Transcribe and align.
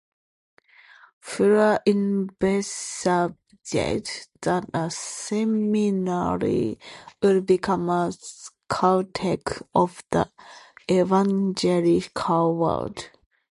Fuller 1.19 1.79
envisaged 1.85 3.37
that 3.71 4.65
the 4.73 4.89
seminary 4.89 6.79
would 7.21 7.45
become 7.45 7.87
a 7.87 8.11
Caltech 8.67 9.61
of 9.75 10.03
the 10.09 10.27
evangelical 10.89 12.55
world. 12.57 13.11